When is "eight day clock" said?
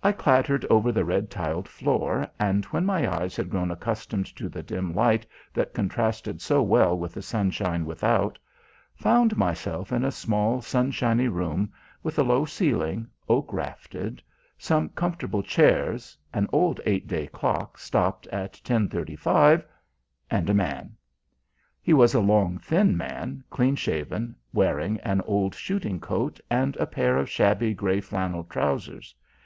16.86-17.76